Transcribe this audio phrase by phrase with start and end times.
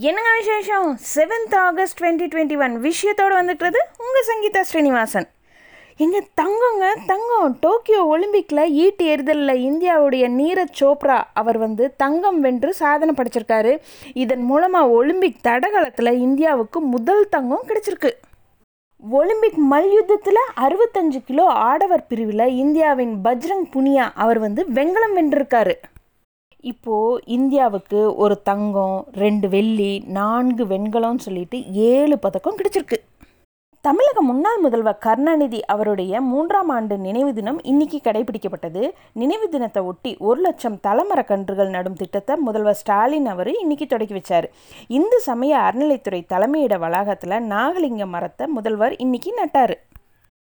[0.00, 0.98] என்னங்க விசேஷம்?
[1.14, 5.28] Seventh August twenty twenty one விஷயத்தோடு வந்துட்டுறது உங்கள் சங்கீதா ஸ்ரீனிவாசன்.
[5.96, 7.56] இங்கே தங்கங்க தங்கம்.
[7.60, 13.78] டோக்கியோ ஒலிம்பிக்கில் ஈட்டு எறிதலில் இந்தியாவுடைய நீரஜ் சோப்ரா அவர் வந்து தங்கம் வென்று சாதனை படைச்சிருக்காரு.
[14.14, 18.12] இதன் மூலமாக ஒலிம்பிக் தடகளத்தில் இந்தியாவுக்கு முதல் தங்கம் கிடைச்சிருக்கு.
[19.10, 25.74] ஒலிம்பிக் மல்யுத்தத்தில் அறுபத்தஞ்சு கிலோ ஆடவர் பிரிவில் இந்தியாவின் பஜ்ரங் புனியா அவர் வந்து வெங்கலம் வென்றிருக்காரு.
[26.70, 32.98] இப்போது இந்தியாவுக்கு ஒரு தங்கம் ரெண்டு வெள்ளி நான்கு வெண்கலம்னு சொல்லிட்டு ஏழு பதக்கம் கிடைச்சிருக்கு.
[33.84, 38.82] தமிழக முன்னாள் முதல்வர் கருணாநிதி அவருடைய மூன்றாம் ஆண்டு நினைவு தினம் இன்னைக்கு கடைபிடிக்கப்பட்டது.
[39.12, 44.46] நினைவு தினத்தை ஒட்டி ஒரு லட்சம் தலைமரக்கன்றுகள் நடும் திட்டத்தை முதல்வர் ஸ்டாலின் அவர் இன்னைக்கு தொடக்கி வச்சார்.
[44.98, 49.74] இந்து சமய அறநிலைத்துறை தலைமையிட வளாகத்தில் நாகலிங்க மரத்தை முதல்வர் இன்னைக்கு நட்டார்.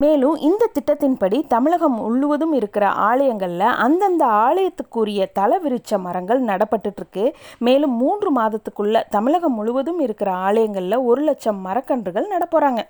[0.00, 7.24] மேலும் இந்த திட்டத்தின்படி தமிழகம் முழுவதும் இருக்கிற ஆலயங்களில் அந்தந்த ஆலயத்துக்குரிய தல விருட்ச மரங்கள் நடப்பட்டுருக்கு
[7.60, 12.82] மேலும் மூன்று மாதத்துக்குள்ள தமிழகம் முழுவதும் இருக்கிற ஆலயங்களில் ஒரு லட்சம் மரக்கன்றுகள் நடப்போகிறாங்க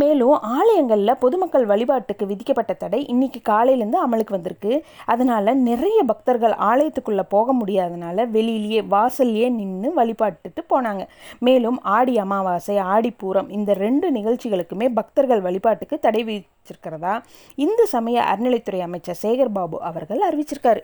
[0.00, 4.72] மேலும் ஆலயங்களில் பொதுமக்கள் வழிபாட்டுக்கு விதிக்கப்பட்ட தடை இன்னைக்கு காலையிலேருந்து அமலுக்கு வந்திருக்கு.
[5.04, 11.04] அதனால் நிறைய பக்தர்கள் ஆலயத்துக்குள்ளே போக முடியாதனால வெளியிலேயே வாசல்லையே நின்று வழிபாட்டுட்டு போனாங்க.
[11.38, 17.14] மேலும் ஆடி அமாவாசை ஆடிப்பூரம் இந்த ரெண்டு நிகழ்ச்சிகளுக்குமே பக்தர்கள் வழிபாட்டுக்கு தடை விதிச்சிருக்கிறதா
[17.54, 20.82] இந்து சமய அறநிலைத்துறை அமைச்சர் சேகர் பாபு அவர்கள் அறிவிச்சிருக்காரு.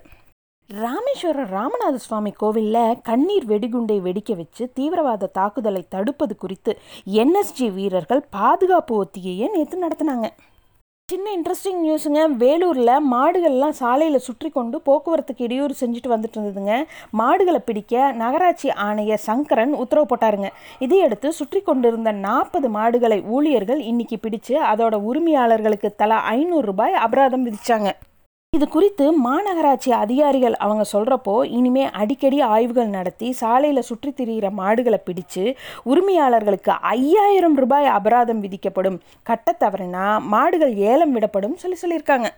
[0.79, 6.73] ராமேஸ்வரம் ராமநாத சுவாமி கோவிலில் கண்ணீர் வெடிகுண்டை வெடிக்க வச்சு தீவிரவாத தாக்குதலை தடுப்பது குறித்து
[7.23, 10.29] என்எஸ்ஜி வீரர்கள் பாதுகாப்பு ஒத்திகையை நேற்று நடத்தினாங்க.
[11.09, 16.77] சின்ன இன்ட்ரெஸ்டிங் நியூஸுங்க வேலூரில் மாடுகள்லாம் சாலையில் சுற்றி கொண்டு போக்குவரத்துக்கு இடையூறு செஞ்சுட்டு வந்துட்டு இருந்ததுங்க.
[17.21, 20.51] மாடுகளை பிடிக்க நகராட்சி ஆணையர் சங்கரன் உத்தரவு போட்டாருங்க.
[20.79, 27.91] இதையடுத்து சுற்றி கொண்டிருந்த நாற்பது மாடுகளை ஊழியர்கள் இன்னைக்கு பிடிச்சு அதோட உரிமையாளர்களுக்கு தலா ஐநூறு ரூபாய் அபராதம் விதிச்சாங்க.
[28.57, 35.55] இது குறித்து மாநகராட்சி அதிகாரிகள் அவங்க சொல்கிறப்போ இனிமே அடிக்கடி ஆய்வுகள் நடத்தி சாலையில் சுற்றி திரிகிற மாடுகளை பிடிச்சு
[35.85, 39.01] உரிமையாளர்களுக்கு ஐயாயிரம் ரூபாய் அபராதம் விதிக்கப்படும்.
[39.23, 39.55] கட்ட
[40.21, 42.29] மாடுகள் ஏலம் விடப்படும் சொல்லி சொல்லியிருக்காங்க.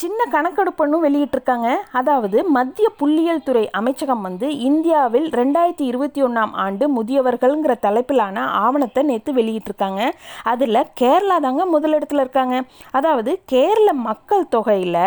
[0.00, 1.68] சின்ன கணக்கெடுப்புன்னு வெளியிட்டிருக்காங்க.
[1.98, 9.32] அதாவது மத்திய புள்ளியியல் துறை அமைச்சகம் வந்து இந்தியாவில் ரெண்டாயிரத்தி இருபத்தி ஒன்றாம் ஆண்டு முதியவர்கள்ங்கிற தலைப்பிலான ஆவணத்தை நேற்று
[9.38, 10.00] வெளியிட்டிருக்காங்க.
[10.52, 12.56] அதில் கேரளா தாங்க முதலிடத்தில் இருக்காங்க.
[13.00, 15.00] அதாவது கேரள மக்கள் தொகையில்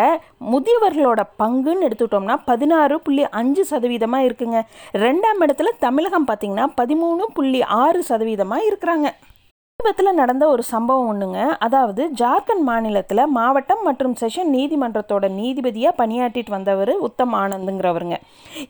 [0.54, 4.60] முதியவர்களோட பங்குன்னு எடுத்துக்கிட்டோம்னா பதினாறு புள்ளி அஞ்சு சதவீதமாக இருக்குங்க.
[5.06, 9.08] ரெண்டாம் இடத்துல தமிழகம் பார்த்திங்கன்னா பதிமூணு புள்ளி ஆறு சதவீதமாக இருக்கிறாங்க.
[9.86, 16.92] சமீபத்தில் நடந்த ஒரு சம்பவம் ஒன்றுங்க அதாவது ஜார்க்கண்ட் மாநிலத்தில் மாவட்டம் மற்றும் செஷன் நீதிமன்றத்தோட நீதிபதியாக பணியாற்றிட்டு வந்தவர்
[17.08, 18.16] உத்தம் ஆனந்துங்கிறவருங்க.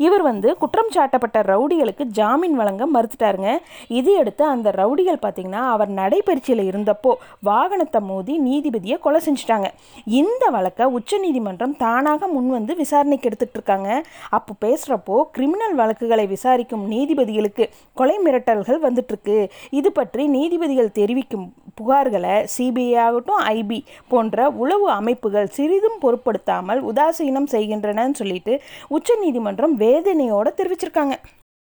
[0.06, 3.52] இவர் வந்து குற்றம் சாட்டப்பட்ட ரவுடிகளுக்கு ஜாமீன் வழங்க மறுத்துட்டாருங்க.
[4.00, 7.14] இதையடுத்து அந்த ரவுடிகள் பார்த்திங்கன்னா அவர் நடைபயிற்சியில் இருந்தப்போ
[7.50, 9.70] வாகனத்தை மோதி நீதிபதியை கொலை செஞ்சுட்டாங்க.
[10.20, 13.88] இந்த வழக்கை உச்சநீதிமன்றம் தானாக முன் வந்து விசாரணைக்கு எடுத்துகிட்டு இருக்காங்க.
[14.38, 17.66] அப்போ பேசுகிறப்போ கிரிமினல் வழக்குகளை விசாரிக்கும் நீதிபதிகளுக்கு
[18.02, 19.38] கொலை மிரட்டல்கள் வந்துட்டுருக்கு
[19.80, 21.46] இது பற்றி நீதிபதிகள் தெரிவிக்கும்
[21.80, 23.78] புகார்களை சிபிஐ ஆகட்டும் ஐபி
[24.12, 28.54] போன்ற உளவு அமைப்புகள் சிறிதும் பொருட்படுத்தாமல் உதாசீனம் செய்கின்றனன்னு சொல்லிட்டு
[28.96, 31.16] உச்சநீதிமன்றம் வேதனையோடு தெரிவிச்சிருக்காங்க.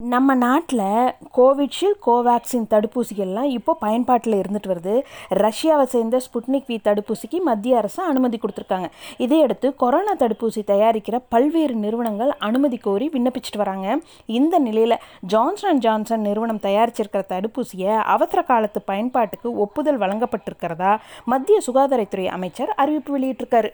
[0.03, 5.01] நம்ம நாட்டில் கோவிட்ஷீல்ட் கோவேக்சின் தடுப்பூசிகள்லாம் இப்போ பயன்பாட்டில் இருந்துட்டு வருது.
[5.29, 8.89] ரஷ்யாவை சேர்ந்த ஸ்புட்னிக் வி தடுப்பூசிக்கு மத்திய அரசு அனுமதி கொடுத்துருக்காங்க.
[9.17, 13.99] இதையடுத்து கொரோனா தடுப்பூசி தயாரிக்கிற பல்வேறு நிறுவனங்கள் அனுமதி கோரி விண்ணப்பிச்சுட்டு வராங்க.
[14.25, 22.25] இந்த நிலையில் ஜான்சன் அண்ட் ஜான்சன் நிறுவனம் தயாரிச்சிருக்கிற தடுப்பூசியை அவசர காலத்து பயன்பாட்டுக்கு ஒப்புதல் வழங்கப்பட்டிருக்கிறதா மத்திய சுகாதாரத்துறை
[22.25, 23.71] அமைச்சர் அறிவிப்பு வெளியிட்டிருக்காரு.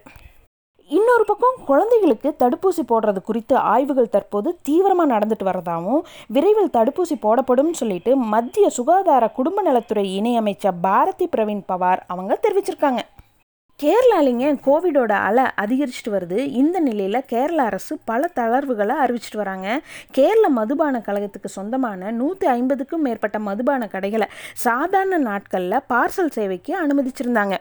[0.89, 8.15] இன்னொரு பக்கம் குழந்தைகளுக்கு தடுப்பூசி போடுறது குறித்து ஆய்வுகள் தற்போது தீவிரமாக நடந்துட்டு வரதாகவும் விரைவில் தடுப்பூசி போடப்படும் சொல்லிட்டு
[8.33, 13.01] மத்திய சுகாதார குடும்ப நலத்துறை இணையமைச்சர் பாரதி பிரவீன் பவார் அவங்க தெரிவிச்சிருக்காங்க.
[13.79, 16.37] கேரளாலிங்க கோவிடோட அலை அதிகரிச்சுட்டு வருது.
[16.61, 19.79] இந்த நிலையில் கேரள அரசு பல தளர்வுகளை அறிவிச்சிட்டு வராங்க.
[20.11, 27.57] கேரள மதுபான கழகத்துக்கு சொந்தமான நூற்றி ஐம்பதுக்கும் மேற்பட்ட மதுபான கடைகளை சாதாரண நாட்களில் பார்சல் சேவைக்கு அனுமதிச்சிருந்தாங்க.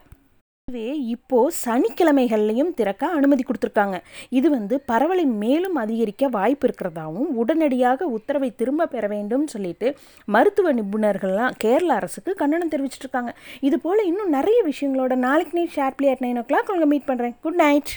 [0.72, 3.96] இதுவே இப்போது சனிக்கிழமைகள்லையும் திறக்க அனுமதி கொடுத்துருக்காங்க.
[4.38, 9.88] இது வந்து பரவலை மேலும் அதிகரிக்க வாய்ப்பு இருக்கிறதாவும் உடனடியாக உத்தரவை திரும்ப பெற வேண்டும் சொல்லிட்டு
[10.36, 13.34] மருத்துவ நிபுணர்கள்லாம் கேரள அரசுக்கு கண்டனம் தெரிவிச்சிட்ருக்காங்க
[13.68, 17.60] இது போல் இன்னும் நிறைய விஷயங்களோட நாளைக்கு night sharply at nine o'clock உங்களை மீட் பண்ணுறேன் குட்
[17.62, 17.92] நைட்.